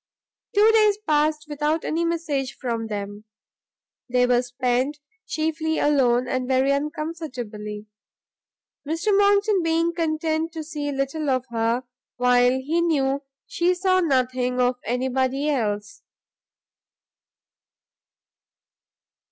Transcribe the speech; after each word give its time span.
Two 0.55 0.71
days 0.71 0.97
passed 1.05 1.45
without 1.47 1.85
any 1.85 2.03
message 2.05 2.55
from 2.57 2.87
them; 2.87 3.25
they 4.09 4.25
were 4.25 4.41
spent 4.41 4.97
chiefly 5.27 5.77
alone, 5.77 6.27
and 6.27 6.47
very 6.47 6.71
uncomfortably, 6.71 7.85
Mr 8.83 9.15
Monckton 9.15 9.61
being 9.61 9.93
content 9.93 10.51
to 10.53 10.63
see 10.63 10.91
little 10.91 11.29
of 11.29 11.45
her, 11.51 11.83
while 12.17 12.49
he 12.59 12.81
knew 12.81 13.21
she 13.45 13.75
saw 13.75 13.99
nothing 13.99 14.59
of 14.59 14.79
any 14.85 15.07
body 15.07 15.49
else. 15.49 16.01